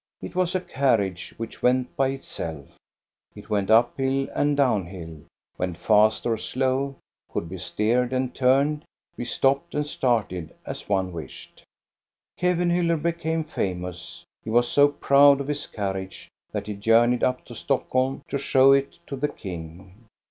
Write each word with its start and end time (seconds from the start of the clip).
It 0.19 0.33
was 0.35 0.55
a 0.55 0.61
carriage, 0.61 1.35
which 1.37 1.61
went 1.61 1.95
by 1.95 2.07
itself. 2.07 2.65
It 3.35 3.51
went 3.51 3.69
up 3.69 3.95
hill 3.97 4.27
and 4.33 4.57
down 4.57 4.87
hill, 4.87 5.21
went 5.59 5.77
fast 5.77 6.25
or 6.25 6.37
slow, 6.37 6.95
could 7.31 7.47
be 7.47 7.59
steered 7.59 8.11
and 8.11 8.33
turned, 8.33 8.83
be 9.15 9.25
stopped 9.25 9.75
and 9.75 9.85
started, 9.85 10.55
as 10.65 10.89
one 10.89 11.11
wished. 11.13 11.63
Kevenhuller 12.39 12.97
became 12.97 13.43
famous. 13.43 14.25
He 14.43 14.49
was 14.49 14.67
so 14.67 14.87
proud 14.87 15.39
of 15.39 15.47
his 15.49 15.67
carriage 15.67 16.29
that 16.51 16.65
he 16.65 16.73
journeyed 16.73 17.23
up 17.23 17.45
to 17.45 17.53
Stockholm 17.53 18.23
to 18.29 18.39
show 18.39 18.71
it 18.71 18.97
to 19.05 19.15
the 19.15 19.27
king. 19.29 20.05